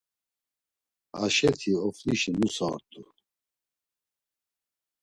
Aşeti, 1.23 1.71
Oflişi 1.87 2.31
nusa 2.39 2.67
ort̆u. 2.73 3.03